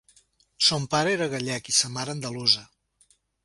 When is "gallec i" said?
1.35-1.77